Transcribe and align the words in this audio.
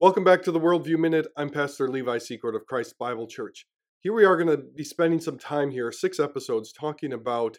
Welcome 0.00 0.22
back 0.22 0.42
to 0.42 0.52
the 0.52 0.60
Worldview 0.60 0.96
Minute. 0.96 1.26
I'm 1.36 1.50
Pastor 1.50 1.88
Levi 1.88 2.18
Secord 2.18 2.54
of 2.54 2.66
Christ 2.66 2.94
Bible 3.00 3.26
Church. 3.26 3.66
Here 3.98 4.12
we 4.12 4.24
are 4.24 4.36
going 4.36 4.56
to 4.56 4.62
be 4.62 4.84
spending 4.84 5.20
some 5.20 5.40
time 5.40 5.72
here, 5.72 5.90
six 5.90 6.20
episodes, 6.20 6.72
talking 6.72 7.12
about 7.12 7.58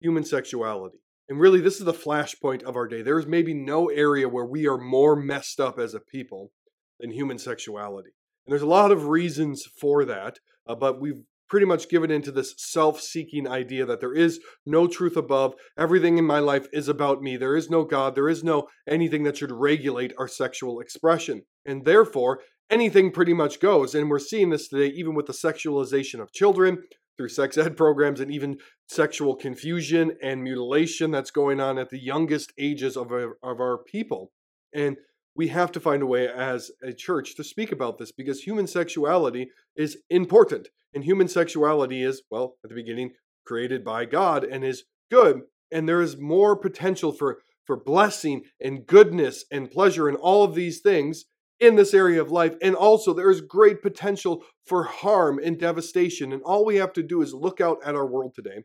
human 0.00 0.24
sexuality. 0.24 0.98
And 1.28 1.38
really, 1.38 1.60
this 1.60 1.78
is 1.78 1.84
the 1.84 1.92
flashpoint 1.92 2.64
of 2.64 2.74
our 2.74 2.88
day. 2.88 3.02
There 3.02 3.20
is 3.20 3.26
maybe 3.28 3.54
no 3.54 3.88
area 3.88 4.28
where 4.28 4.44
we 4.44 4.66
are 4.66 4.78
more 4.78 5.14
messed 5.14 5.60
up 5.60 5.78
as 5.78 5.94
a 5.94 6.00
people 6.00 6.50
than 6.98 7.12
human 7.12 7.38
sexuality. 7.38 8.10
And 8.44 8.52
there's 8.52 8.62
a 8.62 8.66
lot 8.66 8.90
of 8.90 9.06
reasons 9.06 9.62
for 9.80 10.04
that, 10.06 10.40
uh, 10.68 10.74
but 10.74 11.00
we've 11.00 11.22
pretty 11.48 11.66
much 11.66 11.88
given 11.88 12.10
into 12.10 12.32
this 12.32 12.54
self 12.56 13.00
seeking 13.00 13.48
idea 13.48 13.86
that 13.86 14.00
there 14.00 14.14
is 14.14 14.40
no 14.64 14.86
truth 14.86 15.16
above. 15.16 15.54
Everything 15.78 16.18
in 16.18 16.24
my 16.24 16.38
life 16.38 16.66
is 16.72 16.88
about 16.88 17.22
me. 17.22 17.36
There 17.36 17.56
is 17.56 17.70
no 17.70 17.84
God. 17.84 18.14
There 18.14 18.28
is 18.28 18.42
no 18.42 18.68
anything 18.88 19.24
that 19.24 19.36
should 19.36 19.52
regulate 19.52 20.12
our 20.18 20.28
sexual 20.28 20.80
expression. 20.80 21.42
And 21.64 21.84
therefore, 21.84 22.40
anything 22.70 23.10
pretty 23.10 23.34
much 23.34 23.60
goes. 23.60 23.94
And 23.94 24.10
we're 24.10 24.18
seeing 24.18 24.50
this 24.50 24.68
today, 24.68 24.92
even 24.94 25.14
with 25.14 25.26
the 25.26 25.32
sexualization 25.32 26.20
of 26.20 26.32
children 26.32 26.82
through 27.16 27.28
sex 27.28 27.56
ed 27.56 27.76
programs 27.76 28.20
and 28.20 28.30
even 28.30 28.58
sexual 28.88 29.34
confusion 29.34 30.12
and 30.22 30.42
mutilation 30.42 31.10
that's 31.10 31.30
going 31.30 31.60
on 31.60 31.78
at 31.78 31.90
the 31.90 32.02
youngest 32.02 32.52
ages 32.58 32.96
of 32.96 33.10
our, 33.10 33.38
of 33.42 33.60
our 33.60 33.78
people. 33.78 34.32
And 34.74 34.96
we 35.36 35.48
have 35.48 35.70
to 35.72 35.80
find 35.80 36.02
a 36.02 36.06
way 36.06 36.28
as 36.28 36.70
a 36.82 36.92
church 36.92 37.36
to 37.36 37.44
speak 37.44 37.70
about 37.70 37.98
this 37.98 38.10
because 38.10 38.40
human 38.40 38.66
sexuality 38.66 39.50
is 39.76 39.98
important. 40.08 40.68
And 40.94 41.04
human 41.04 41.28
sexuality 41.28 42.02
is, 42.02 42.22
well, 42.30 42.56
at 42.64 42.70
the 42.70 42.74
beginning, 42.74 43.12
created 43.46 43.84
by 43.84 44.06
God 44.06 44.44
and 44.44 44.64
is 44.64 44.84
good. 45.10 45.42
And 45.70 45.88
there 45.88 46.00
is 46.00 46.16
more 46.16 46.56
potential 46.56 47.12
for, 47.12 47.38
for 47.64 47.76
blessing 47.76 48.44
and 48.60 48.86
goodness 48.86 49.44
and 49.52 49.70
pleasure 49.70 50.08
and 50.08 50.16
all 50.16 50.42
of 50.42 50.54
these 50.54 50.80
things 50.80 51.26
in 51.60 51.76
this 51.76 51.92
area 51.92 52.20
of 52.20 52.30
life. 52.30 52.54
And 52.62 52.74
also, 52.74 53.12
there 53.12 53.30
is 53.30 53.40
great 53.42 53.82
potential 53.82 54.42
for 54.64 54.84
harm 54.84 55.38
and 55.42 55.58
devastation. 55.58 56.32
And 56.32 56.42
all 56.42 56.64
we 56.64 56.76
have 56.76 56.94
to 56.94 57.02
do 57.02 57.20
is 57.20 57.34
look 57.34 57.60
out 57.60 57.78
at 57.84 57.94
our 57.94 58.06
world 58.06 58.34
today, 58.34 58.64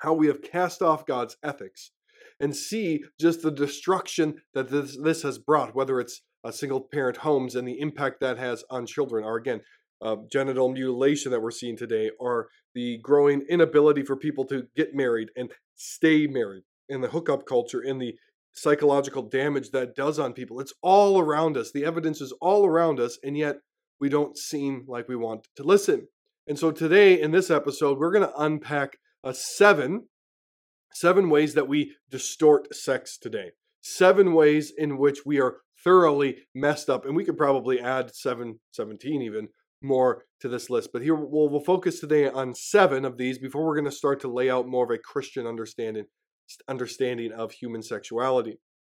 how 0.00 0.14
we 0.14 0.28
have 0.28 0.42
cast 0.42 0.80
off 0.80 1.06
God's 1.06 1.36
ethics 1.42 1.90
and 2.42 2.54
see 2.54 3.04
just 3.20 3.40
the 3.40 3.52
destruction 3.52 4.34
that 4.52 4.68
this, 4.68 4.98
this 5.02 5.22
has 5.22 5.38
brought, 5.38 5.74
whether 5.74 6.00
it's 6.00 6.22
uh, 6.44 6.50
single 6.50 6.80
parent 6.80 7.18
homes 7.18 7.54
and 7.54 7.66
the 7.66 7.78
impact 7.78 8.20
that 8.20 8.36
has 8.36 8.64
on 8.68 8.84
children, 8.84 9.24
or 9.24 9.36
again, 9.36 9.60
uh, 10.02 10.16
genital 10.30 10.68
mutilation 10.68 11.30
that 11.30 11.40
we're 11.40 11.52
seeing 11.52 11.76
today, 11.76 12.10
or 12.18 12.48
the 12.74 12.98
growing 12.98 13.42
inability 13.48 14.02
for 14.02 14.16
people 14.16 14.44
to 14.44 14.64
get 14.74 14.92
married 14.92 15.28
and 15.36 15.52
stay 15.76 16.26
married, 16.26 16.64
and 16.88 17.02
the 17.02 17.08
hookup 17.08 17.46
culture, 17.46 17.80
and 17.80 18.02
the 18.02 18.16
psychological 18.52 19.22
damage 19.22 19.70
that 19.70 19.94
does 19.94 20.18
on 20.18 20.32
people. 20.32 20.58
It's 20.58 20.74
all 20.82 21.20
around 21.20 21.56
us. 21.56 21.70
The 21.72 21.84
evidence 21.84 22.20
is 22.20 22.34
all 22.40 22.66
around 22.66 22.98
us, 22.98 23.18
and 23.22 23.38
yet 23.38 23.58
we 24.00 24.08
don't 24.08 24.36
seem 24.36 24.84
like 24.88 25.08
we 25.08 25.14
want 25.14 25.46
to 25.54 25.62
listen. 25.62 26.08
And 26.48 26.58
so 26.58 26.72
today, 26.72 27.20
in 27.20 27.30
this 27.30 27.50
episode, 27.50 27.98
we're 27.98 28.10
going 28.10 28.28
to 28.28 28.36
unpack 28.36 28.98
a 29.22 29.32
seven 29.32 30.08
Seven 30.94 31.30
ways 31.30 31.54
that 31.54 31.68
we 31.68 31.94
distort 32.10 32.74
sex 32.74 33.18
today. 33.18 33.52
Seven 33.80 34.34
ways 34.34 34.72
in 34.76 34.98
which 34.98 35.26
we 35.26 35.40
are 35.40 35.58
thoroughly 35.82 36.38
messed 36.54 36.88
up. 36.88 37.04
And 37.04 37.16
we 37.16 37.24
could 37.24 37.36
probably 37.36 37.80
add 37.80 38.14
seven, 38.14 38.60
17 38.72 39.22
even 39.22 39.48
more 39.82 40.24
to 40.40 40.48
this 40.48 40.70
list. 40.70 40.90
But 40.92 41.02
here 41.02 41.14
we'll, 41.14 41.48
we'll 41.48 41.60
focus 41.60 42.00
today 42.00 42.28
on 42.28 42.54
seven 42.54 43.04
of 43.04 43.18
these 43.18 43.38
before 43.38 43.64
we're 43.64 43.76
going 43.76 43.90
to 43.90 43.96
start 43.96 44.20
to 44.20 44.32
lay 44.32 44.48
out 44.48 44.68
more 44.68 44.84
of 44.84 44.90
a 44.90 44.98
Christian 44.98 45.46
understanding, 45.46 46.04
understanding 46.68 47.32
of 47.32 47.52
human 47.52 47.82
sexuality. 47.82 48.58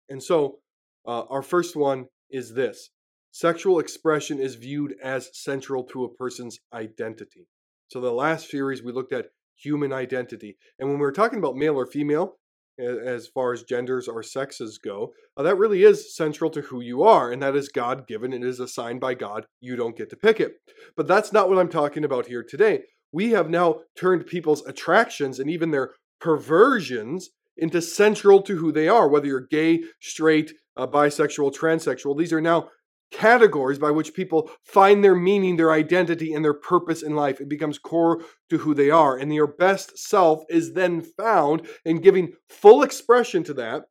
And 0.09 0.21
so 0.21 0.59
uh, 1.07 1.23
our 1.29 1.41
first 1.41 1.75
one 1.75 2.05
is 2.29 2.53
this 2.53 2.89
sexual 3.31 3.79
expression 3.79 4.39
is 4.39 4.55
viewed 4.55 4.95
as 5.03 5.29
central 5.33 5.83
to 5.85 6.03
a 6.03 6.13
person's 6.13 6.59
identity. 6.73 7.47
So 7.87 8.01
the 8.01 8.11
last 8.11 8.49
series 8.49 8.83
we 8.83 8.91
looked 8.91 9.13
at 9.13 9.27
human 9.55 9.93
identity. 9.93 10.57
And 10.79 10.89
when 10.89 10.99
we're 10.99 11.11
talking 11.11 11.39
about 11.39 11.55
male 11.55 11.75
or 11.75 11.85
female, 11.85 12.37
as 12.79 13.27
far 13.27 13.53
as 13.53 13.63
genders 13.63 14.07
or 14.07 14.23
sexes 14.23 14.79
go, 14.83 15.13
uh, 15.37 15.43
that 15.43 15.57
really 15.57 15.83
is 15.83 16.15
central 16.15 16.49
to 16.49 16.61
who 16.61 16.81
you 16.81 17.03
are, 17.03 17.31
and 17.31 17.41
that 17.41 17.55
is 17.55 17.69
God 17.69 18.07
given. 18.07 18.33
And 18.33 18.43
it 18.43 18.47
is 18.47 18.59
assigned 18.59 18.99
by 18.99 19.13
God. 19.13 19.45
You 19.61 19.75
don't 19.75 19.97
get 19.97 20.09
to 20.09 20.17
pick 20.17 20.39
it. 20.39 20.53
But 20.97 21.07
that's 21.07 21.31
not 21.31 21.49
what 21.49 21.59
I'm 21.59 21.69
talking 21.69 22.03
about 22.03 22.27
here 22.27 22.43
today. 22.43 22.81
We 23.11 23.31
have 23.31 23.49
now 23.49 23.81
turned 23.95 24.25
people's 24.25 24.65
attractions 24.65 25.39
and 25.39 25.49
even 25.49 25.69
their 25.69 25.91
perversions 26.19 27.29
into 27.57 27.81
central 27.81 28.41
to 28.41 28.55
who 28.55 28.71
they 28.71 28.87
are, 28.87 29.07
whether 29.07 29.27
you're 29.27 29.47
gay, 29.51 29.83
straight, 30.01 30.53
uh, 30.75 30.87
bisexual, 30.87 31.55
transsexual. 31.55 32.17
These 32.17 32.33
are 32.33 32.41
now 32.41 32.69
categories 33.13 33.79
by 33.79 33.91
which 33.91 34.13
people 34.13 34.49
find 34.65 35.03
their 35.03 35.15
meaning, 35.15 35.55
their 35.55 35.71
identity, 35.71 36.33
and 36.33 36.43
their 36.43 36.53
purpose 36.53 37.01
in 37.01 37.15
life. 37.15 37.39
It 37.39 37.47
becomes 37.47 37.77
core 37.77 38.21
to 38.49 38.57
who 38.57 38.73
they 38.73 38.89
are. 38.89 39.15
And 39.17 39.33
your 39.33 39.47
best 39.47 39.97
self 39.97 40.43
is 40.49 40.73
then 40.73 41.01
found 41.01 41.67
in 41.85 42.01
giving 42.01 42.33
full 42.49 42.83
expression 42.83 43.43
to 43.45 43.53
that, 43.53 43.83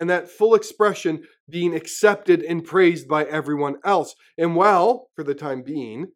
and 0.00 0.10
that 0.10 0.28
full 0.28 0.54
expression 0.54 1.22
being 1.48 1.74
accepted 1.74 2.42
and 2.42 2.64
praised 2.64 3.08
by 3.08 3.24
everyone 3.24 3.76
else. 3.84 4.14
And 4.36 4.56
while, 4.56 5.08
for 5.14 5.22
the 5.22 5.34
time 5.34 5.62
being, 5.62 6.08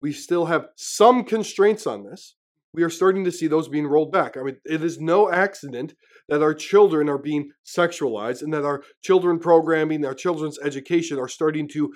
we 0.00 0.12
still 0.12 0.46
have 0.46 0.68
some 0.76 1.24
constraints 1.24 1.86
on 1.86 2.04
this, 2.04 2.36
we 2.72 2.82
are 2.82 2.90
starting 2.90 3.24
to 3.24 3.32
see 3.32 3.46
those 3.46 3.68
being 3.68 3.86
rolled 3.86 4.12
back. 4.12 4.36
I 4.36 4.42
mean, 4.42 4.56
it 4.64 4.82
is 4.82 5.00
no 5.00 5.30
accident 5.30 5.94
that 6.28 6.42
our 6.42 6.54
children 6.54 7.08
are 7.08 7.18
being 7.18 7.50
sexualized 7.66 8.42
and 8.42 8.52
that 8.52 8.64
our 8.64 8.82
children 9.02 9.38
programming, 9.38 10.04
our 10.04 10.14
children's 10.14 10.58
education 10.60 11.18
are 11.18 11.28
starting 11.28 11.68
to 11.68 11.92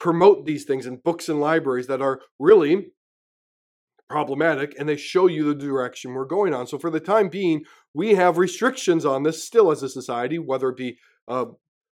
promote 0.00 0.46
these 0.46 0.64
things 0.64 0.86
in 0.86 0.96
books 0.96 1.28
and 1.28 1.40
libraries 1.40 1.86
that 1.86 2.02
are 2.02 2.20
really 2.38 2.88
problematic 4.08 4.74
and 4.78 4.88
they 4.88 4.96
show 4.96 5.26
you 5.26 5.44
the 5.44 5.54
direction 5.54 6.14
we're 6.14 6.24
going 6.24 6.54
on. 6.54 6.66
So, 6.66 6.78
for 6.78 6.90
the 6.90 7.00
time 7.00 7.28
being, 7.28 7.64
we 7.94 8.14
have 8.14 8.38
restrictions 8.38 9.04
on 9.04 9.22
this 9.22 9.44
still 9.44 9.70
as 9.70 9.82
a 9.82 9.88
society, 9.88 10.38
whether 10.38 10.70
it 10.70 10.76
be 10.76 10.98
uh, 11.26 11.46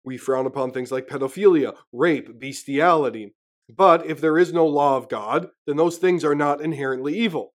we 0.03 0.17
frown 0.17 0.46
upon 0.46 0.72
things 0.72 0.91
like 0.91 1.07
pedophilia, 1.07 1.75
rape, 1.91 2.40
bestiality. 2.40 3.35
But 3.69 4.06
if 4.06 4.19
there 4.19 4.38
is 4.38 4.51
no 4.51 4.66
law 4.66 4.97
of 4.97 5.09
God, 5.09 5.50
then 5.67 5.78
those 5.78 5.97
things 5.97 6.25
are 6.25 6.35
not 6.35 6.61
inherently 6.61 7.16
evil. 7.17 7.53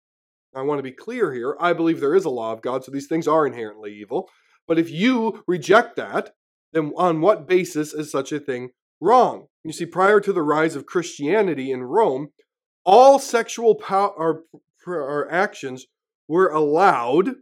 I 0.54 0.62
want 0.62 0.78
to 0.78 0.82
be 0.82 0.92
clear 0.92 1.32
here. 1.32 1.56
I 1.58 1.72
believe 1.72 2.00
there 2.00 2.14
is 2.14 2.24
a 2.24 2.30
law 2.30 2.52
of 2.52 2.62
God, 2.62 2.84
so 2.84 2.90
these 2.90 3.06
things 3.06 3.26
are 3.26 3.46
inherently 3.46 3.94
evil. 3.94 4.28
But 4.68 4.78
if 4.78 4.90
you 4.90 5.42
reject 5.46 5.96
that, 5.96 6.34
then 6.72 6.92
on 6.96 7.20
what 7.20 7.48
basis 7.48 7.92
is 7.92 8.10
such 8.10 8.32
a 8.32 8.40
thing 8.40 8.70
wrong? 9.00 9.46
You 9.64 9.72
see, 9.72 9.86
prior 9.86 10.20
to 10.20 10.32
the 10.32 10.42
rise 10.42 10.76
of 10.76 10.86
Christianity 10.86 11.70
in 11.70 11.82
Rome, 11.82 12.28
all 12.84 13.18
sexual 13.18 13.74
power 13.74 14.42
or, 14.86 15.30
actions 15.30 15.86
were 16.28 16.50
allowed 16.50 17.36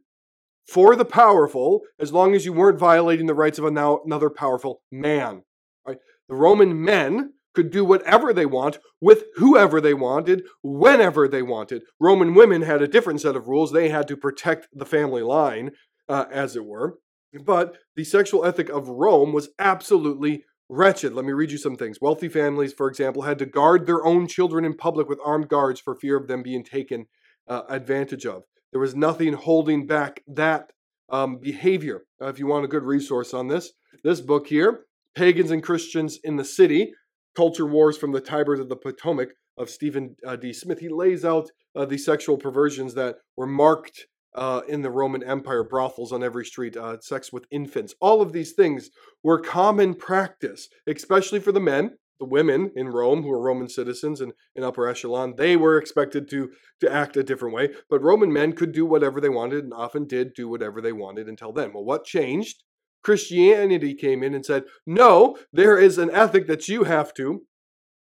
for 0.66 0.94
the 0.94 1.04
powerful 1.04 1.81
as 1.98 2.12
long 2.12 2.34
as 2.34 2.44
you 2.44 2.53
weren't 2.53 2.78
violating 2.78 3.27
the 3.27 3.34
rights 3.34 3.59
of 3.59 3.65
another 3.65 4.31
powerful 4.31 4.82
man. 4.92 5.42
Right? 5.87 5.98
The 6.28 6.34
Roman 6.34 6.82
men 6.84 7.32
could 7.54 7.70
do 7.70 7.84
whatever 7.84 8.32
they 8.32 8.46
want 8.46 8.78
with 9.00 9.24
whoever 9.36 9.80
they 9.80 9.94
wanted, 9.94 10.44
whenever 10.62 11.26
they 11.26 11.42
wanted. 11.42 11.82
Roman 11.98 12.34
women 12.34 12.62
had 12.62 12.82
a 12.82 12.88
different 12.88 13.20
set 13.20 13.36
of 13.36 13.48
rules. 13.48 13.72
They 13.72 13.88
had 13.88 14.08
to 14.08 14.16
protect 14.16 14.68
the 14.72 14.86
family 14.86 15.22
line, 15.22 15.72
uh, 16.08 16.26
as 16.30 16.56
it 16.56 16.64
were. 16.64 16.98
But 17.44 17.78
the 17.96 18.04
sexual 18.04 18.44
ethic 18.44 18.68
of 18.68 18.88
Rome 18.88 19.32
was 19.32 19.50
absolutely 19.58 20.44
wretched. 20.68 21.14
Let 21.14 21.24
me 21.24 21.32
read 21.32 21.50
you 21.50 21.58
some 21.58 21.76
things. 21.76 21.98
Wealthy 22.00 22.28
families, 22.28 22.72
for 22.72 22.88
example, 22.88 23.22
had 23.22 23.38
to 23.40 23.46
guard 23.46 23.86
their 23.86 24.04
own 24.04 24.26
children 24.26 24.64
in 24.64 24.76
public 24.76 25.08
with 25.08 25.18
armed 25.24 25.48
guards 25.48 25.80
for 25.80 25.94
fear 25.94 26.16
of 26.16 26.28
them 26.28 26.42
being 26.42 26.64
taken 26.64 27.06
uh, 27.48 27.62
advantage 27.68 28.26
of. 28.26 28.44
There 28.72 28.80
was 28.80 28.94
nothing 28.94 29.32
holding 29.32 29.86
back 29.86 30.22
that 30.28 30.70
um, 31.08 31.38
behavior. 31.38 32.03
Uh, 32.20 32.26
if 32.26 32.38
you 32.38 32.46
want 32.46 32.64
a 32.64 32.68
good 32.68 32.84
resource 32.84 33.34
on 33.34 33.48
this, 33.48 33.72
this 34.04 34.20
book 34.20 34.46
here, 34.46 34.84
Pagans 35.16 35.50
and 35.50 35.62
Christians 35.62 36.18
in 36.22 36.36
the 36.36 36.44
City, 36.44 36.92
Culture 37.36 37.66
Wars 37.66 37.97
from 37.97 38.12
the 38.12 38.21
Tiber 38.21 38.56
to 38.56 38.65
the 38.65 38.77
Potomac 38.77 39.30
of 39.56 39.71
Steven 39.71 40.16
uh, 40.27 40.36
D. 40.36 40.53
Smith. 40.53 40.78
He 40.78 40.88
lays 40.88 41.24
out 41.24 41.50
uh, 41.77 41.84
the 41.84 41.98
sexual 41.98 42.36
perversions 42.36 42.94
that 42.94 43.16
were 43.36 43.47
marked 43.47 44.06
uh, 44.34 44.62
in 44.68 44.82
the 44.82 44.91
Roman 44.91 45.22
Empire, 45.22 45.65
brothels 45.65 46.12
on 46.12 46.22
every 46.22 46.44
street, 46.44 46.77
uh, 46.77 46.98
sex 47.00 47.32
with 47.32 47.47
infants. 47.50 47.94
All 48.00 48.22
of 48.22 48.32
these 48.32 48.53
things 48.53 48.91
were 49.22 49.41
common 49.41 49.94
practice, 49.94 50.68
especially 50.86 51.41
for 51.41 51.53
the 51.53 51.60
men. 51.60 51.97
The 52.21 52.27
women 52.27 52.71
in 52.77 52.88
Rome, 52.88 53.22
who 53.22 53.28
were 53.28 53.41
Roman 53.41 53.68
citizens 53.71 54.21
and 54.21 54.34
in 54.54 54.62
upper 54.62 54.86
echelon, 54.86 55.36
they 55.38 55.56
were 55.56 55.78
expected 55.78 56.28
to, 56.28 56.50
to 56.80 56.92
act 56.92 57.16
a 57.16 57.22
different 57.22 57.54
way. 57.54 57.71
But 57.88 58.03
Roman 58.03 58.30
men 58.30 58.53
could 58.53 58.72
do 58.72 58.84
whatever 58.84 59.22
they 59.22 59.30
wanted 59.30 59.65
and 59.65 59.72
often 59.72 60.06
did 60.06 60.34
do 60.34 60.47
whatever 60.47 60.82
they 60.82 60.92
wanted 60.92 61.28
until 61.28 61.50
then. 61.50 61.72
Well, 61.72 61.84
what 61.84 62.04
changed? 62.04 62.62
Christianity 63.02 63.94
came 63.94 64.22
in 64.22 64.34
and 64.34 64.44
said, 64.44 64.64
no, 64.86 65.36
there 65.52 65.78
is 65.78 65.98
an 65.98 66.10
ethic 66.10 66.47
that 66.48 66.68
you 66.68 66.84
have 66.84 67.14
to 67.14 67.42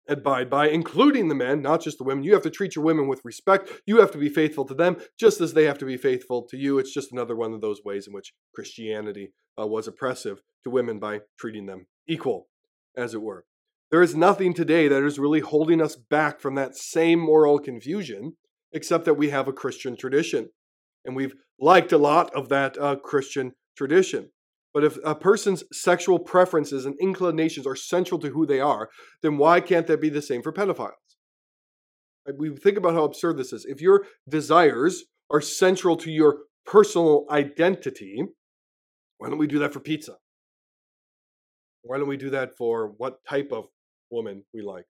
abide 0.09 0.49
by, 0.49 0.69
including 0.69 1.29
the 1.29 1.35
men, 1.35 1.61
not 1.61 1.83
just 1.83 1.99
the 1.99 2.05
women. 2.05 2.23
You 2.23 2.35
have 2.35 2.43
to 2.45 2.51
treat 2.51 2.77
your 2.77 2.85
women 2.85 3.09
with 3.09 3.25
respect. 3.25 3.71
You 3.87 3.99
have 3.99 4.13
to 4.13 4.19
be 4.19 4.29
faithful 4.29 4.65
to 4.67 4.75
them, 4.75 4.97
just 5.19 5.41
as 5.41 5.53
they 5.53 5.65
have 5.65 5.79
to 5.79 5.85
be 5.85 5.97
faithful 5.97 6.47
to 6.51 6.57
you. 6.57 6.79
It's 6.79 6.95
just 6.95 7.11
another 7.11 7.35
one 7.35 7.53
of 7.53 7.61
those 7.61 7.83
ways 7.85 8.07
in 8.07 8.13
which 8.13 8.33
Christianity 8.55 9.33
uh, 9.61 9.67
was 9.67 9.89
oppressive 9.89 10.43
to 10.65 10.71
women 10.71 11.01
by 11.01 11.23
treating 11.39 11.67
them 11.67 11.87
equal, 12.07 12.47
as 12.97 13.15
it 13.15 13.23
were. 13.23 13.45
There 13.91 14.03
is 14.03 14.15
nothing 14.15 14.55
today 14.55 14.89
that 14.89 15.03
is 15.03 15.19
really 15.19 15.41
holding 15.41 15.81
us 15.81 15.97
back 15.97 16.41
from 16.41 16.55
that 16.55 16.77
same 16.77 17.19
moral 17.19 17.59
confusion, 17.59 18.37
except 18.73 19.05
that 19.07 19.15
we 19.15 19.31
have 19.31 19.49
a 19.49 19.53
Christian 19.53 19.97
tradition. 19.97 20.51
And 21.05 21.17
we've 21.17 21.35
liked 21.59 21.93
a 21.93 21.99
lot 21.99 22.35
of 22.35 22.49
that 22.49 22.77
uh, 22.79 22.97
Christian 22.97 23.53
tradition. 23.77 24.31
But 24.77 24.85
if 24.85 24.99
a 25.03 25.15
person's 25.15 25.65
sexual 25.73 26.19
preferences 26.19 26.85
and 26.85 26.97
inclinations 27.01 27.67
are 27.67 27.75
central 27.75 28.21
to 28.21 28.29
who 28.29 28.45
they 28.45 28.61
are, 28.61 28.91
then 29.23 29.39
why 29.39 29.63
can't 29.63 29.87
that 29.87 30.03
be 30.03 30.11
the 30.11 30.21
same 30.21 30.43
for 30.43 30.53
pedophiles? 30.53 30.91
We 32.37 32.55
think 32.55 32.77
about 32.77 32.93
how 32.93 33.05
absurd 33.05 33.39
this 33.39 33.55
is. 33.55 33.65
If 33.65 33.81
your 33.81 34.05
desires 34.29 35.05
are 35.31 35.41
central 35.41 35.97
to 35.97 36.11
your 36.11 36.41
personal 36.67 37.25
identity, 37.31 38.23
why 39.17 39.31
don't 39.31 39.39
we 39.39 39.47
do 39.47 39.61
that 39.61 39.73
for 39.73 39.81
pizza? 39.81 40.17
Why 41.81 41.97
don't 41.97 42.07
we 42.07 42.19
do 42.19 42.29
that 42.29 42.59
for 42.59 42.93
what 42.99 43.25
type 43.27 43.53
of 43.53 43.69
woman 44.11 44.45
we 44.53 44.61
like? 44.61 44.85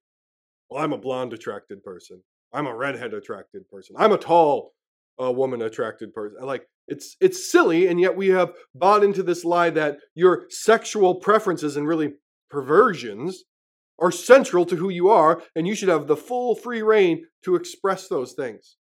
Well, 0.69 0.83
I'm 0.83 0.95
a 0.95 0.99
blonde 0.99 1.33
attracted 1.33 1.85
person. 1.85 2.25
I'm 2.53 2.67
a 2.67 2.75
redhead 2.75 3.15
attracted 3.15 3.69
person. 3.71 3.95
I'm 3.97 4.11
a 4.11 4.19
tall 4.19 4.73
uh, 5.21 5.33
woman 5.33 5.63
attracted 5.63 6.13
person. 6.13 6.39
Like 6.43 6.67
it's 6.89 7.17
it's 7.21 7.51
silly, 7.51 7.87
and 7.87 8.01
yet 8.01 8.17
we 8.17 8.29
have 8.29 8.53
bought 8.75 9.05
into 9.05 9.23
this 9.23 9.45
lie 9.45 9.71
that 9.71 9.99
your 10.15 10.47
sexual 10.51 11.17
preferences 11.17 11.77
and 11.77 11.87
really 11.87 12.15
perversions 12.51 13.45
are 13.99 14.11
central 14.11 14.67
to 14.67 14.77
who 14.77 14.91
you 14.91 15.09
are, 15.09 15.43
and 15.55 15.67
you 15.67 15.75
should 15.75 15.89
have 15.89 16.07
the 16.07 16.17
full 16.17 16.55
free 16.55 16.83
reign 16.83 17.25
to 17.45 17.57
express 17.57 18.09
those 18.09 18.33
things. 18.33 18.77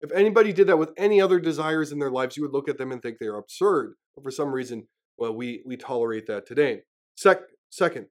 If 0.00 0.12
anybody 0.12 0.52
did 0.52 0.68
that 0.68 0.78
with 0.78 0.92
any 0.96 1.20
other 1.20 1.40
desires 1.40 1.90
in 1.90 1.98
their 1.98 2.10
lives, 2.10 2.36
you 2.36 2.44
would 2.44 2.52
look 2.52 2.68
at 2.68 2.78
them 2.78 2.92
and 2.92 3.02
think 3.02 3.18
they 3.18 3.26
are 3.26 3.36
absurd. 3.36 3.94
But 4.14 4.22
for 4.22 4.30
some 4.30 4.52
reason, 4.52 4.86
well, 5.16 5.34
we, 5.34 5.62
we 5.66 5.76
tolerate 5.76 6.26
that 6.28 6.46
today. 6.46 6.82
Sec- 7.16 7.42
second, 7.70 8.06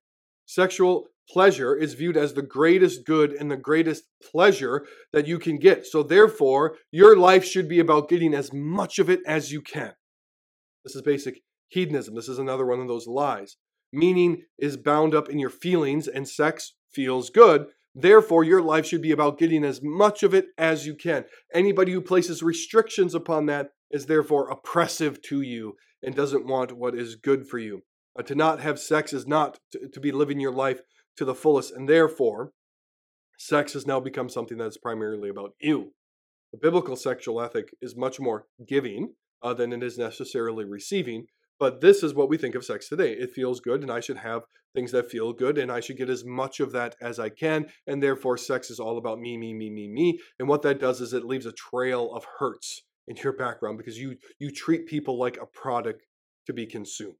sexual 0.45 1.07
pleasure 1.29 1.75
is 1.75 1.94
viewed 1.94 2.18
as 2.18 2.33
the 2.33 2.41
greatest 2.41 3.06
good 3.06 3.33
and 3.33 3.51
the 3.51 3.57
greatest 3.57 4.03
pleasure 4.31 4.85
that 5.13 5.27
you 5.27 5.39
can 5.39 5.57
get. 5.57 5.85
So, 5.85 6.03
therefore, 6.03 6.77
your 6.91 7.18
life 7.18 7.45
should 7.45 7.68
be 7.68 7.79
about 7.79 8.09
getting 8.09 8.33
as 8.33 8.53
much 8.53 9.00
of 9.00 9.09
it 9.09 9.21
as 9.25 9.51
you 9.51 9.62
can. 9.62 9.94
This 10.83 10.95
is 10.95 11.01
basic 11.01 11.41
hedonism. 11.69 12.15
This 12.15 12.29
is 12.29 12.39
another 12.39 12.65
one 12.65 12.79
of 12.79 12.88
those 12.88 13.07
lies. 13.07 13.57
Meaning 13.91 14.44
is 14.57 14.77
bound 14.77 15.15
up 15.15 15.29
in 15.29 15.39
your 15.39 15.50
feelings, 15.50 16.07
and 16.07 16.27
sex 16.27 16.74
feels 16.91 17.30
good. 17.30 17.68
Therefore, 18.00 18.44
your 18.44 18.62
life 18.62 18.85
should 18.85 19.01
be 19.01 19.12
about 19.12 19.39
getting 19.39 19.63
as 19.63 19.81
much 19.81 20.21
of 20.23 20.33
it 20.33 20.45
as 20.57 20.85
you 20.85 20.94
can. 20.94 21.25
Anybody 21.53 21.94
who 21.94 22.01
places 22.01 22.44
restrictions 22.44 23.15
upon 23.15 23.47
that 23.47 23.69
is 23.89 24.06
therefore 24.06 24.50
oppressive 24.50 25.21
to 25.23 25.41
you 25.41 25.73
and 26.03 26.13
doesn't 26.13 26.45
want 26.45 26.77
what 26.77 26.95
is 26.95 27.15
good 27.15 27.47
for 27.47 27.57
you. 27.57 27.81
Uh, 28.18 28.23
to 28.23 28.35
not 28.35 28.59
have 28.59 28.80
sex 28.80 29.13
is 29.13 29.25
not 29.25 29.59
to, 29.71 29.88
to 29.94 30.00
be 30.00 30.12
living 30.12 30.39
your 30.39 30.51
life 30.51 30.80
to 31.18 31.25
the 31.25 31.36
fullest, 31.36 31.74
and 31.74 31.88
therefore, 31.88 32.52
sex 33.38 33.74
has 33.74 33.86
now 33.86 34.00
become 34.00 34.30
something 34.30 34.58
that's 34.58 34.78
primarily 34.78 35.30
about 35.30 35.54
you. 35.60 35.94
The 36.52 36.60
biblical 36.60 36.96
sexual 36.96 37.42
ethic 37.42 37.69
is 37.81 37.96
much 37.96 38.19
more 38.19 38.46
giving 38.68 39.14
uh, 39.42 39.54
than 39.54 39.74
it 39.74 39.84
is 39.84 39.98
necessarily 39.98 40.66
receiving. 40.66 41.25
But 41.60 41.81
this 41.81 42.04
is 42.04 42.14
what 42.14 42.30
we 42.30 42.38
think 42.38 42.56
of 42.56 42.64
sex 42.64 42.88
today. 42.88 43.14
It 43.14 43.31
feels 43.31 43.60
good, 43.60 43.81
and 43.81 43.92
I 43.92 44.00
should 44.00 44.18
have 44.18 44.44
things 44.75 44.92
that 44.92 45.10
feel 45.10 45.34
good, 45.34 45.58
and 45.58 45.72
I 45.72 45.80
should 45.80 45.98
get 45.98 46.10
as 46.10 46.24
much 46.24 46.60
of 46.60 46.72
that 46.74 46.96
as 47.02 47.19
I 47.19 47.30
can. 47.30 47.66
And 47.88 48.02
therefore, 48.02 48.38
sex 48.38 48.69
is 48.69 48.80
all 48.80 48.98
about 48.98 49.19
me, 49.19 49.38
me, 49.38 49.54
me, 49.54 49.72
me, 49.72 49.88
me. 49.88 50.19
And 50.40 50.48
what 50.48 50.62
that 50.62 50.80
does 50.80 51.02
is 51.02 51.14
it 51.14 51.25
leaves 51.25 51.48
a 51.48 51.52
trail 51.52 52.14
of 52.14 52.25
hurts 52.38 52.84
in 53.08 53.16
your 53.18 53.34
background 53.34 53.78
because 53.78 53.98
you 53.98 54.18
you 54.38 54.52
treat 54.52 54.86
people 54.86 55.18
like 55.18 55.38
a 55.38 55.46
product 55.48 56.06
to 56.46 56.54
be 56.54 56.68
consumed. 56.68 57.16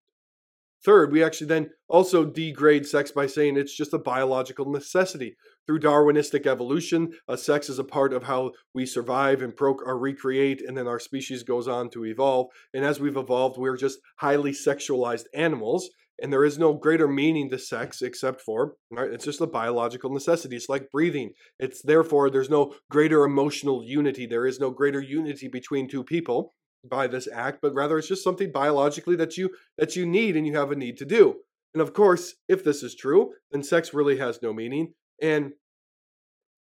Third, 0.86 1.12
we 1.12 1.24
actually 1.24 1.48
then 1.48 1.70
also 1.88 2.24
degrade 2.24 2.86
sex 2.86 3.12
by 3.12 3.28
saying 3.28 3.58
it's 3.58 3.76
just 3.76 3.94
a 3.94 4.00
biological 4.00 4.72
necessity. 4.72 5.36
Through 5.66 5.80
Darwinistic 5.80 6.46
evolution, 6.46 7.12
uh, 7.28 7.36
sex 7.36 7.68
is 7.70 7.80
a 7.80 7.84
part 7.84 8.14
of 8.14 8.24
how 8.24 8.52
we 8.74 8.86
survive 8.86 9.42
and 9.42 9.56
pro- 9.56 9.78
or 9.86 9.98
recreate, 9.98 10.62
and 10.62 10.78
then 10.78 10.88
our 10.88 11.00
species 11.00 11.44
goes 11.44 11.68
on 11.68 11.90
to 11.90 12.06
evolve. 12.06 12.48
And 12.74 12.86
as 12.86 13.00
we've 13.00 13.18
evolved, 13.18 13.58
we're 13.58 13.76
just 13.76 14.00
highly 14.18 14.52
sexualized 14.52 15.26
animals, 15.34 15.90
and 16.22 16.32
there 16.32 16.46
is 16.46 16.58
no 16.58 16.74
greater 16.74 17.08
meaning 17.08 17.50
to 17.50 17.60
sex 17.60 18.02
except 18.02 18.42
for 18.42 18.76
right, 18.92 19.12
it's 19.12 19.26
just 19.26 19.42
a 19.42 19.48
biological 19.48 20.12
necessity. 20.12 20.56
It's 20.56 20.70
like 20.70 20.92
breathing. 20.92 21.34
It's 21.60 21.82
therefore 21.82 22.30
there's 22.30 22.50
no 22.50 22.76
greater 22.90 23.24
emotional 23.24 23.84
unity. 23.84 24.26
There 24.26 24.48
is 24.48 24.60
no 24.60 24.72
greater 24.72 25.02
unity 25.02 25.48
between 25.48 25.88
two 25.88 26.04
people 26.04 26.54
by 26.88 27.08
this 27.08 27.28
act, 27.32 27.60
but 27.62 27.74
rather 27.74 27.98
it's 27.98 28.08
just 28.08 28.24
something 28.24 28.52
biologically 28.52 29.16
that 29.16 29.38
you 29.38 29.52
that 29.78 29.96
you 29.96 30.06
need 30.06 30.36
and 30.36 30.48
you 30.48 30.56
have 30.56 30.72
a 30.72 30.76
need 30.76 30.98
to 30.98 31.06
do. 31.06 31.38
And 31.74 31.82
of 31.82 31.94
course, 31.94 32.36
if 32.48 32.64
this 32.64 32.84
is 32.84 32.96
true, 32.96 33.34
then 33.52 33.64
sex 33.64 33.94
really 33.94 34.18
has 34.18 34.42
no 34.42 34.54
meaning 34.54 34.94
and 35.22 35.54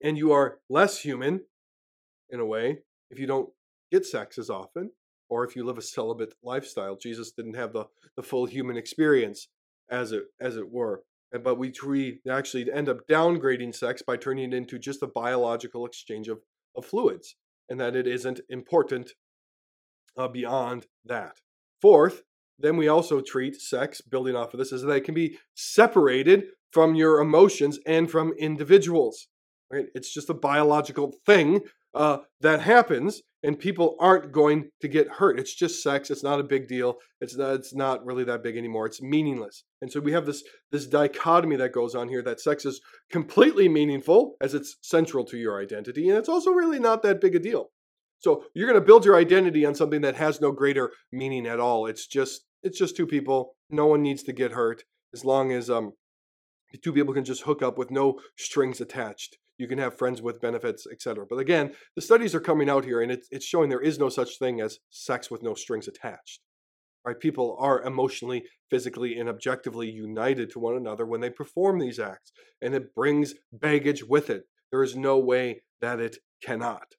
and 0.03 0.19
you 0.19 0.33
are 0.33 0.59
less 0.69 1.01
human 1.01 1.41
in 2.31 2.41
a 2.41 2.47
way 2.47 2.81
if 3.11 3.19
you 3.19 3.27
don't 3.27 3.49
get 3.91 4.05
sex 4.05 4.39
as 4.39 4.51
often 4.51 4.91
or 5.29 5.45
if 5.45 5.57
you 5.57 5.65
live 5.65 5.79
a 5.79 5.83
celibate 5.83 6.35
lifestyle. 6.43 6.97
Jesus 6.97 7.33
didn't 7.33 7.57
have 7.57 7.73
the 7.73 7.87
the 8.17 8.23
full 8.23 8.47
human 8.47 8.77
experience 8.77 9.49
as 9.91 10.13
it 10.13 10.25
as 10.41 10.57
it 10.57 10.71
were. 10.71 11.03
But 11.33 11.59
we, 11.59 11.73
we 11.85 12.21
actually 12.31 12.71
end 12.73 12.89
up 12.89 13.07
downgrading 13.11 13.75
sex 13.75 14.01
by 14.01 14.17
turning 14.17 14.53
it 14.53 14.57
into 14.57 14.79
just 14.79 15.03
a 15.03 15.09
biological 15.09 15.85
exchange 15.85 16.29
of, 16.29 16.39
of 16.77 16.87
fluids 16.87 17.35
and 17.69 17.81
that 17.81 17.97
it 17.97 18.07
isn't 18.07 18.41
important 18.49 19.13
uh, 20.17 20.29
beyond 20.29 20.87
that. 21.05 21.37
Fourth, 21.81 22.23
then 22.59 22.77
we 22.77 22.89
also 22.89 23.21
treat 23.21 23.61
sex, 23.61 24.01
building 24.01 24.35
off 24.35 24.55
of 24.55 24.59
this, 24.59 24.73
is 24.73 24.83
that 24.83 24.97
it 24.97 25.05
can 25.05 25.15
be 25.15 25.39
separated 25.55 26.45
from 26.73 26.95
your 26.95 27.21
emotions 27.21 27.79
and 27.87 28.11
from 28.11 28.33
individuals. 28.39 29.29
Right? 29.71 29.87
It's 29.95 30.13
just 30.13 30.31
a 30.31 30.35
biological 30.35 31.13
thing 31.27 31.61
uh, 31.95 32.19
that 32.41 32.61
happens, 32.61 33.23
and 33.43 33.59
people 33.59 33.97
aren't 33.99 34.31
going 34.31 34.71
to 34.81 34.89
get 34.89 35.09
hurt. 35.09 35.41
It's 35.41 35.55
just 35.55 35.83
sex. 35.83 36.11
It's 36.11 36.23
not 36.23 36.41
a 36.41 36.45
big 36.45 36.69
deal. 36.69 36.97
It's 37.21 37.37
not, 37.37 37.55
it's 37.55 37.75
not 37.75 38.05
really 38.05 38.25
that 38.25 38.43
big 38.43 38.57
anymore. 38.57 38.87
It's 38.87 39.03
meaningless. 39.03 39.65
And 39.81 39.91
so 39.91 40.01
we 40.01 40.13
have 40.13 40.27
this 40.27 40.45
this 40.71 40.87
dichotomy 40.87 41.57
that 41.57 41.73
goes 41.73 41.95
on 41.95 42.09
here 42.09 42.23
that 42.23 42.41
sex 42.41 42.65
is 42.65 42.81
completely 43.11 43.69
meaningful 43.69 44.37
as 44.41 44.55
it's 44.55 44.77
central 44.83 45.25
to 45.27 45.37
your 45.37 45.61
identity, 45.61 46.09
and 46.09 46.19
it's 46.19 46.29
also 46.29 46.51
really 46.51 46.79
not 46.79 47.03
that 47.03 47.21
big 47.21 47.35
a 47.35 47.39
deal. 47.39 47.71
So 48.19 48.45
you're 48.55 48.69
going 48.69 48.81
to 48.81 48.87
build 48.87 49.05
your 49.05 49.17
identity 49.17 49.65
on 49.65 49.75
something 49.75 50.01
that 50.01 50.17
has 50.17 50.41
no 50.41 50.53
greater 50.53 50.93
meaning 51.13 51.47
at 51.47 51.61
all. 51.61 51.87
It's 51.87 52.07
just 52.07 52.45
it's 52.63 52.79
just 52.79 52.97
two 52.97 53.07
people. 53.07 53.55
No 53.71 53.87
one 53.87 54.03
needs 54.03 54.23
to 54.25 54.33
get 54.33 54.53
hurt 54.53 54.85
as 55.15 55.25
long 55.25 55.53
as 55.53 55.71
um 55.71 55.93
two 56.83 56.93
people 56.93 57.15
can 57.15 57.25
just 57.25 57.43
hook 57.43 57.63
up 57.63 57.79
with 57.79 57.91
no 57.91 58.19
strings 58.37 58.81
attached. 58.81 59.39
You 59.59 59.69
can 59.69 59.79
have 59.79 59.97
friends 59.97 60.21
with 60.21 60.41
benefits, 60.41 60.87
etc. 60.91 61.25
But 61.29 61.39
again, 61.39 61.73
the 61.95 62.03
studies 62.03 62.35
are 62.35 62.41
coming 62.41 62.69
out 62.69 62.85
here, 62.85 63.01
and 63.01 63.11
it's 63.11 63.29
it's 63.31 63.47
showing 63.47 63.69
there 63.69 63.81
is 63.81 63.99
no 63.99 64.09
such 64.09 64.39
thing 64.39 64.61
as 64.61 64.79
sex 64.91 65.31
with 65.31 65.43
no 65.43 65.55
strings 65.55 65.89
attached. 65.89 66.41
Right? 67.07 67.19
People 67.19 67.57
are 67.61 67.83
emotionally, 67.83 68.45
physically, 68.69 69.17
and 69.19 69.29
objectively 69.29 69.89
united 69.89 70.51
to 70.51 70.59
one 70.59 70.77
another 70.77 71.07
when 71.07 71.21
they 71.21 71.31
perform 71.31 71.79
these 71.79 72.01
acts, 72.01 72.33
and 72.61 72.75
it 72.75 72.95
brings 72.95 73.35
baggage 73.53 74.03
with 74.03 74.29
it. 74.29 74.45
There 74.73 74.83
is 74.83 74.97
no 74.97 75.19
way 75.19 75.63
that 75.81 76.01
it 76.01 76.17
cannot. 76.43 76.97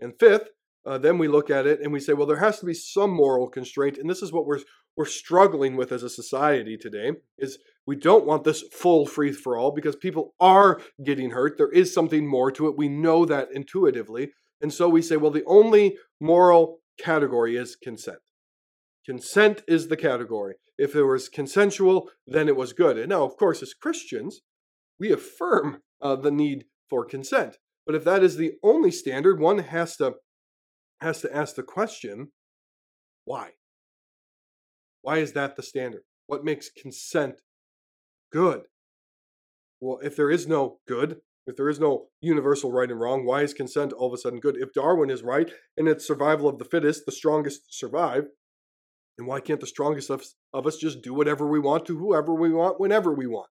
And 0.00 0.14
fifth, 0.18 0.50
uh, 0.86 0.98
then 0.98 1.18
we 1.18 1.28
look 1.28 1.50
at 1.50 1.66
it 1.66 1.80
and 1.80 1.92
we 1.92 2.00
say, 2.00 2.12
well, 2.12 2.26
there 2.26 2.38
has 2.38 2.60
to 2.60 2.66
be 2.66 2.74
some 2.74 3.10
moral 3.10 3.48
constraint, 3.48 3.98
and 3.98 4.08
this 4.08 4.22
is 4.22 4.32
what 4.32 4.46
we're 4.46 4.60
we're 4.96 5.06
struggling 5.06 5.76
with 5.76 5.92
as 5.92 6.02
a 6.02 6.10
society 6.10 6.76
today. 6.76 7.12
Is 7.38 7.58
we 7.86 7.96
don't 7.96 8.26
want 8.26 8.44
this 8.44 8.62
full 8.72 9.06
free 9.06 9.32
for 9.32 9.56
all 9.56 9.70
because 9.70 9.96
people 9.96 10.34
are 10.40 10.80
getting 11.04 11.30
hurt. 11.30 11.56
There 11.56 11.70
is 11.70 11.94
something 11.94 12.26
more 12.26 12.50
to 12.52 12.66
it. 12.66 12.76
We 12.76 12.88
know 12.88 13.24
that 13.24 13.48
intuitively, 13.52 14.32
and 14.60 14.72
so 14.72 14.88
we 14.88 15.02
say, 15.02 15.16
well, 15.16 15.30
the 15.30 15.44
only 15.46 15.96
moral 16.20 16.80
category 16.98 17.56
is 17.56 17.76
consent. 17.76 18.18
Consent 19.06 19.62
is 19.66 19.88
the 19.88 19.96
category. 19.96 20.56
If 20.76 20.94
it 20.94 21.04
was 21.04 21.28
consensual, 21.28 22.10
then 22.26 22.48
it 22.48 22.56
was 22.56 22.72
good. 22.72 22.98
And 22.98 23.08
now, 23.08 23.24
of 23.24 23.36
course, 23.36 23.62
as 23.62 23.74
Christians, 23.74 24.42
we 24.98 25.10
affirm 25.10 25.82
uh, 26.00 26.16
the 26.16 26.30
need 26.30 26.66
for 26.88 27.04
consent. 27.04 27.56
But 27.86 27.94
if 27.94 28.04
that 28.04 28.22
is 28.22 28.36
the 28.36 28.52
only 28.62 28.90
standard, 28.90 29.40
one 29.40 29.58
has 29.58 29.96
to 29.96 30.16
has 31.00 31.20
to 31.22 31.34
ask 31.34 31.54
the 31.54 31.62
question 31.62 32.28
why? 33.24 33.50
Why 35.02 35.18
is 35.18 35.32
that 35.32 35.56
the 35.56 35.62
standard? 35.62 36.02
What 36.26 36.44
makes 36.44 36.70
consent 36.70 37.40
good? 38.32 38.62
Well, 39.80 40.00
if 40.02 40.16
there 40.16 40.30
is 40.30 40.46
no 40.46 40.78
good, 40.88 41.20
if 41.46 41.56
there 41.56 41.68
is 41.68 41.80
no 41.80 42.08
universal 42.20 42.72
right 42.72 42.90
and 42.90 43.00
wrong, 43.00 43.24
why 43.24 43.42
is 43.42 43.54
consent 43.54 43.92
all 43.92 44.08
of 44.08 44.14
a 44.14 44.18
sudden 44.18 44.40
good? 44.40 44.56
If 44.56 44.72
Darwin 44.72 45.10
is 45.10 45.22
right 45.22 45.50
and 45.76 45.88
it's 45.88 46.06
survival 46.06 46.48
of 46.48 46.58
the 46.58 46.64
fittest, 46.64 47.06
the 47.06 47.12
strongest 47.12 47.62
survive, 47.70 48.28
then 49.16 49.26
why 49.26 49.40
can't 49.40 49.60
the 49.60 49.66
strongest 49.66 50.10
of, 50.10 50.24
of 50.52 50.66
us 50.66 50.76
just 50.76 51.02
do 51.02 51.14
whatever 51.14 51.46
we 51.46 51.58
want 51.58 51.86
to 51.86 51.98
whoever 51.98 52.34
we 52.34 52.50
want 52.50 52.80
whenever 52.80 53.12
we 53.12 53.26
want? 53.26 53.48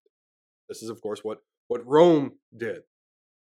This 0.69 0.83
is, 0.83 0.89
of 0.89 1.01
course, 1.01 1.21
what, 1.23 1.39
what 1.67 1.85
Rome 1.85 2.33
did. 2.55 2.81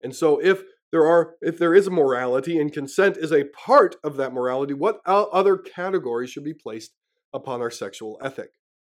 And 0.02 0.14
so 0.14 0.40
if 0.40 0.62
there 0.92 1.06
are 1.06 1.34
if 1.40 1.58
there 1.58 1.74
is 1.74 1.86
a 1.86 1.90
morality 1.90 2.58
and 2.58 2.72
consent 2.72 3.16
is 3.16 3.32
a 3.32 3.44
part 3.44 3.96
of 4.04 4.16
that 4.16 4.32
morality 4.32 4.74
what 4.74 5.00
other 5.06 5.56
categories 5.56 6.30
should 6.30 6.44
be 6.44 6.54
placed 6.54 6.92
upon 7.32 7.60
our 7.60 7.70
sexual 7.70 8.18
ethic 8.22 8.50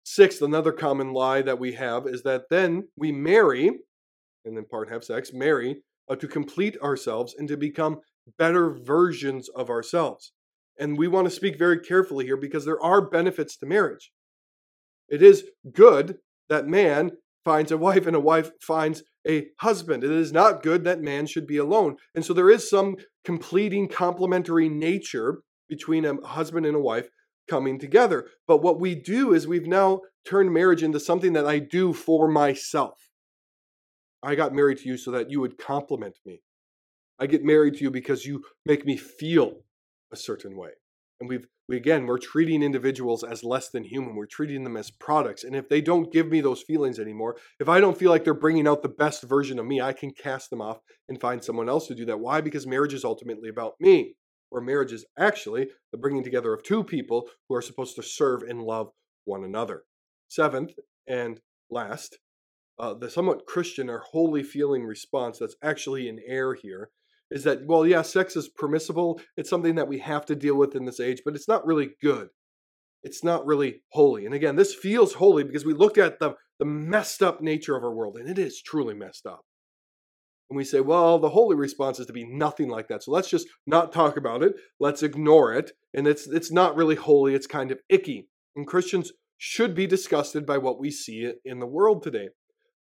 sixth 0.04 0.42
another 0.42 0.72
common 0.72 1.14
lie 1.14 1.42
that 1.42 1.60
we 1.60 1.74
have 1.74 2.08
is 2.08 2.24
that 2.24 2.50
then 2.50 2.88
we 2.96 3.12
marry 3.12 3.72
and 4.46 4.58
then 4.58 4.66
part 4.66 4.90
have 4.90 5.04
sex, 5.04 5.32
marry, 5.34 5.78
uh, 6.10 6.16
to 6.16 6.28
complete 6.28 6.78
ourselves 6.82 7.36
and 7.38 7.48
to 7.48 7.58
become 7.58 8.00
better 8.38 8.72
versions 8.72 9.50
of 9.50 9.70
ourselves. 9.70 10.34
And 10.80 10.98
we 10.98 11.08
want 11.08 11.26
to 11.26 11.32
speak 11.32 11.58
very 11.58 11.80
carefully 11.80 12.26
here 12.26 12.38
because 12.38 12.66
there 12.66 12.82
are 12.82 13.02
benefits 13.02 13.58
to 13.58 13.66
marriage. 13.66 14.12
It 15.10 15.22
is 15.22 15.46
good 15.74 16.18
that 16.48 16.68
man 16.68 17.12
finds 17.46 17.72
a 17.72 17.78
wife 17.78 18.06
and 18.06 18.16
a 18.16 18.20
wife 18.20 18.52
finds 18.62 19.04
a 19.28 19.48
husband. 19.60 20.04
It 20.04 20.12
is 20.12 20.32
not 20.32 20.64
good 20.64 20.84
that 20.84 21.02
man 21.02 21.26
should 21.26 21.48
be 21.48 21.58
alone. 21.58 21.98
And 22.16 22.26
so 22.26 22.34
there 22.34 22.50
is 22.50 22.70
some 22.70 22.96
completing 23.24 23.88
complementary 23.88 24.70
nature 24.70 25.40
between 25.68 26.06
a 26.06 26.16
husband 26.26 26.66
and 26.66 26.76
a 26.76 26.82
wife 26.82 27.10
coming 27.50 27.80
together. 27.80 28.28
But 28.48 28.62
what 28.62 28.80
we 28.80 28.96
do 28.96 29.34
is 29.34 29.48
we've 29.48 29.68
now 29.68 30.02
turned 30.26 30.54
marriage 30.54 30.84
into 30.84 31.00
something 31.00 31.34
that 31.34 31.46
I 31.46 31.60
do 31.60 31.94
for 31.94 32.28
myself. 32.28 33.10
I 34.22 34.36
got 34.36 34.54
married 34.54 34.80
to 34.80 34.88
you 34.88 34.98
so 34.98 35.12
that 35.12 35.30
you 35.30 35.40
would 35.40 35.58
compliment 35.58 36.18
me. 36.26 36.42
I 37.20 37.28
get 37.28 37.44
married 37.44 37.76
to 37.76 37.84
you 37.84 37.92
because 37.92 38.26
you 38.26 38.44
make 38.66 38.86
me 38.86 38.98
feel 38.98 39.62
a 40.12 40.16
certain 40.16 40.58
way. 40.58 40.72
And 41.20 41.30
we've 41.30 41.48
we 41.68 41.78
again 41.78 42.06
we're 42.06 42.18
treating 42.18 42.64
individuals 42.64 43.24
as 43.24 43.44
less 43.44 43.70
than 43.70 43.84
human. 43.84 44.16
We're 44.16 44.26
treating 44.26 44.64
them 44.64 44.78
as 44.78 44.90
products. 44.90 45.44
And 45.44 45.56
if 45.56 45.70
they 45.70 45.82
don't 45.82 46.12
give 46.12 46.28
me 46.28 46.42
those 46.42 46.62
feelings 46.62 47.00
anymore, 47.00 47.36
if 47.60 47.70
I 47.70 47.80
don't 47.80 47.98
feel 47.98 48.10
like 48.10 48.24
they're 48.24 48.34
bringing 48.34 48.68
out 48.68 48.82
the 48.82 48.90
best 48.90 49.24
version 49.24 49.60
of 49.60 49.66
me, 49.66 49.82
I 49.82 49.94
can 49.94 50.12
cast 50.12 50.50
them 50.50 50.62
off 50.62 50.80
and 51.08 51.20
find 51.20 51.44
someone 51.44 51.70
else 51.70 51.88
to 51.88 51.96
do 51.96 52.06
that. 52.06 52.20
Why? 52.20 52.42
Because 52.42 52.66
marriage 52.66 52.94
is 52.94 53.06
ultimately 53.06 53.50
about 53.50 53.74
me. 53.80 54.16
Where 54.50 54.62
marriage 54.64 54.92
is 54.92 55.06
actually 55.18 55.70
the 55.92 55.98
bringing 56.00 56.24
together 56.24 56.54
of 56.54 56.64
two 56.64 56.84
people 56.84 57.30
who 57.48 57.56
are 57.56 57.62
supposed 57.62 57.96
to 57.98 58.04
serve 58.04 58.42
and 58.42 58.64
love 58.64 58.90
one 59.26 59.44
another. 59.44 59.84
Seventh 60.28 60.72
and 61.08 61.40
last, 61.70 62.18
uh, 62.80 62.96
the 62.96 63.12
somewhat 63.12 63.46
Christian 63.46 63.90
or 63.90 64.00
holy 64.00 64.42
feeling 64.42 64.86
response 64.86 65.38
that's 65.38 65.56
actually 65.62 66.08
in 66.08 66.20
air 66.26 66.56
here 66.56 66.90
is 67.32 67.44
that, 67.44 67.66
well, 67.66 67.86
yeah, 67.86 68.02
sex 68.02 68.36
is 68.36 68.50
permissible. 68.50 69.22
It's 69.38 69.50
something 69.50 69.76
that 69.76 69.88
we 69.88 70.00
have 70.00 70.26
to 70.28 70.36
deal 70.36 70.56
with 70.56 70.76
in 70.76 70.86
this 70.86 71.00
age, 71.00 71.22
but 71.24 71.36
it's 71.36 71.48
not 71.48 71.66
really 71.66 71.92
good. 72.02 72.30
It's 73.04 73.24
not 73.24 73.46
really 73.46 73.82
holy. 73.92 74.26
And 74.26 74.34
again, 74.34 74.56
this 74.56 74.74
feels 74.74 75.14
holy 75.14 75.44
because 75.44 75.66
we 75.66 75.74
look 75.74 75.98
at 75.98 76.20
the, 76.20 76.34
the 76.60 76.66
messed 76.66 77.22
up 77.22 77.42
nature 77.42 77.76
of 77.76 77.84
our 77.84 77.94
world, 77.94 78.18
and 78.18 78.30
it 78.30 78.38
is 78.38 78.62
truly 78.62 78.94
messed 78.94 79.26
up. 79.26 79.42
And 80.50 80.58
we 80.58 80.64
say, 80.64 80.82
well, 80.82 81.20
the 81.20 81.30
holy 81.30 81.56
response 81.56 82.00
is 82.00 82.08
to 82.08 82.14
be 82.14 82.26
nothing 82.26 82.70
like 82.70 82.88
that. 82.88 83.04
So 83.04 83.12
let's 83.12 83.30
just 83.30 83.48
not 83.68 83.94
talk 83.94 84.18
about 84.18 84.42
it. 84.42 84.54
Let's 84.80 85.04
ignore 85.04 85.54
it. 85.54 85.72
And 85.94 86.08
it's 86.08 86.28
it's 86.28 86.52
not 86.52 86.76
really 86.76 86.96
holy, 86.96 87.36
it's 87.36 87.48
kind 87.48 87.72
of 87.72 87.80
icky. 87.88 88.28
And 88.56 88.66
Christians 88.66 89.12
should 89.38 89.76
be 89.76 89.88
disgusted 89.88 90.46
by 90.46 90.58
what 90.58 90.80
we 90.80 90.90
see 90.92 91.32
in 91.46 91.60
the 91.60 91.68
world 91.68 92.04
today. 92.04 92.30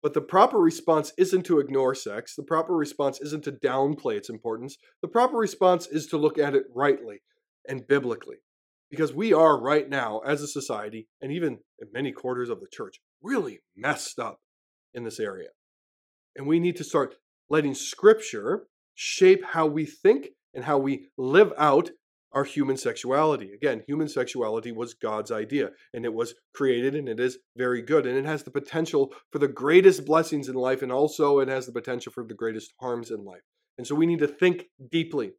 But 0.07 0.15
the 0.15 0.21
proper 0.21 0.59
response 0.59 1.13
isn't 1.19 1.43
to 1.47 1.59
ignore 1.59 1.93
sex. 1.93 2.37
The 2.37 2.45
proper 2.45 2.77
response 2.77 3.21
isn't 3.21 3.43
to 3.43 3.51
downplay 3.51 4.17
its 4.17 4.31
importance. 4.31 4.77
The 5.03 5.09
proper 5.09 5.37
response 5.37 5.89
is 5.89 6.07
to 6.07 6.17
look 6.17 6.39
at 6.39 6.55
it 6.55 6.63
rightly 6.73 7.23
and 7.69 7.89
biblically. 7.89 8.37
Because 8.89 9.13
we 9.13 9.33
are 9.33 9.61
right 9.61 9.89
now, 9.89 10.21
as 10.21 10.43
a 10.43 10.47
society, 10.47 11.09
and 11.21 11.33
even 11.33 11.59
in 11.81 11.89
many 11.93 12.13
quarters 12.13 12.51
of 12.51 12.61
the 12.61 12.69
church, 12.73 13.01
really 13.21 13.63
messed 13.77 14.21
up 14.21 14.39
in 14.95 15.03
this 15.03 15.19
area. 15.19 15.49
And 16.37 16.47
we 16.47 16.61
need 16.61 16.77
to 16.77 16.85
start 16.85 17.17
letting 17.51 17.75
Scripture 17.75 18.69
shape 18.95 19.45
how 19.45 19.67
we 19.67 19.87
think 19.87 20.29
and 20.55 20.63
how 20.63 20.79
we 20.79 21.09
live 21.19 21.53
out 21.59 21.91
our 22.37 22.45
human 22.45 22.77
sexuality. 22.77 23.51
Again, 23.55 23.83
human 23.87 24.11
sexuality 24.11 24.71
was 24.71 24.93
God's 24.93 25.33
idea, 25.33 25.71
and 25.95 26.05
it 26.05 26.13
was 26.13 26.35
created 26.55 26.95
and 26.95 27.09
it 27.09 27.19
is 27.19 27.39
very 27.57 27.81
good. 27.81 28.05
And 28.05 28.15
it 28.15 28.27
has 28.27 28.43
the 28.43 28.51
potential 28.51 29.15
for 29.33 29.39
the 29.39 29.49
greatest 29.49 30.05
blessings 30.05 30.47
in 30.51 30.55
life, 30.55 30.83
and 30.83 30.93
also 30.93 31.39
it 31.39 31.49
has 31.49 31.65
the 31.65 31.73
potential 31.73 32.13
for 32.13 32.25
the 32.25 32.35
greatest 32.35 32.75
harms 32.79 33.11
in 33.11 33.25
life. 33.25 33.41
And 33.79 33.87
so 33.87 33.95
we 33.95 34.05
need 34.05 34.19
to 34.19 34.29
think 34.29 34.67
deeply 34.93 35.33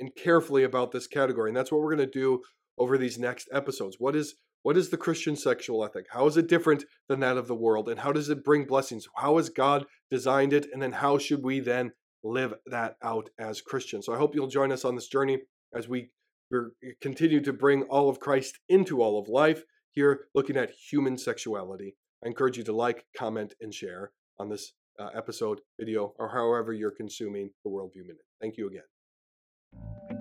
and 0.00 0.10
carefully 0.16 0.64
about 0.64 0.90
this 0.90 1.06
category. 1.06 1.50
And 1.50 1.56
that's 1.56 1.70
what 1.70 1.82
we're 1.82 1.94
going 1.94 2.10
to 2.10 2.18
do 2.18 2.42
over 2.78 2.98
these 2.98 3.16
next 3.16 3.48
episodes. 3.52 3.96
What 4.00 4.16
is 4.16 4.34
what 4.62 4.76
is 4.76 4.90
the 4.90 4.96
Christian 4.96 5.36
sexual 5.36 5.84
ethic? 5.84 6.06
How 6.10 6.26
is 6.26 6.36
it 6.36 6.48
different 6.48 6.84
than 7.08 7.20
that 7.20 7.36
of 7.36 7.46
the 7.46 7.54
world? 7.54 7.88
And 7.88 8.00
how 8.00 8.10
does 8.10 8.28
it 8.28 8.44
bring 8.44 8.66
blessings? 8.66 9.06
How 9.16 9.36
has 9.36 9.50
God 9.50 9.86
designed 10.10 10.52
it? 10.52 10.66
And 10.72 10.82
then 10.82 10.92
how 10.92 11.16
should 11.16 11.44
we 11.44 11.60
then 11.60 11.92
live 12.24 12.54
that 12.66 12.96
out 13.02 13.30
as 13.38 13.62
Christians? 13.62 14.06
So 14.06 14.12
I 14.12 14.18
hope 14.18 14.34
you'll 14.34 14.48
join 14.48 14.72
us 14.72 14.84
on 14.84 14.96
this 14.96 15.08
journey 15.08 15.38
as 15.74 15.88
we 15.88 16.10
we 16.50 16.94
continue 17.00 17.40
to 17.42 17.52
bring 17.52 17.82
all 17.84 18.08
of 18.08 18.20
Christ 18.20 18.58
into 18.68 19.02
all 19.02 19.18
of 19.18 19.28
life. 19.28 19.64
Here, 19.92 20.26
looking 20.34 20.56
at 20.56 20.70
human 20.70 21.18
sexuality. 21.18 21.96
I 22.24 22.28
encourage 22.28 22.56
you 22.56 22.64
to 22.64 22.72
like, 22.72 23.06
comment, 23.16 23.54
and 23.60 23.74
share 23.74 24.12
on 24.38 24.48
this 24.48 24.72
uh, 24.98 25.08
episode, 25.16 25.60
video, 25.78 26.14
or 26.18 26.28
however 26.28 26.72
you're 26.72 26.90
consuming 26.90 27.50
the 27.64 27.70
Worldview 27.70 28.02
Minute. 28.02 28.24
Thank 28.40 28.56
you 28.56 28.68
again. 28.68 30.19